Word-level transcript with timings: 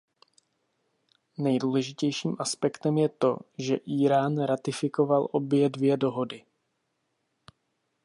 Nejdůležitějším 1.37 2.35
aspektem 2.39 2.97
je 2.97 3.09
to, 3.09 3.37
že 3.57 3.79
Írán 3.87 4.45
ratifikoval 4.45 5.27
obě 5.31 5.69
dvě 5.69 5.97
dohody. 5.97 6.45